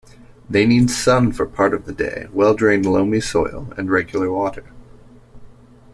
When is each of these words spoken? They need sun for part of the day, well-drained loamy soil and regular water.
They 0.49 0.65
need 0.65 0.89
sun 0.89 1.31
for 1.31 1.45
part 1.45 1.75
of 1.75 1.85
the 1.85 1.93
day, 1.93 2.27
well-drained 2.33 2.87
loamy 2.87 3.21
soil 3.21 3.71
and 3.77 3.91
regular 3.91 4.31
water. 4.31 4.63